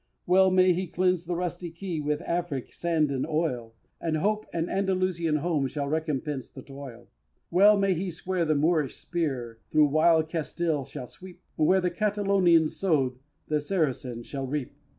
[0.25, 4.67] Well may he cleanse the rusty Key With Afric sand and oil, And hope an
[4.67, 7.07] Andalusian home Shall recompense the toil!
[7.51, 11.91] Well may he swear the Moorish spear Through wild Castile shall sweep, And where the
[11.91, 14.73] Catalonian sowed The Saracen shall reap!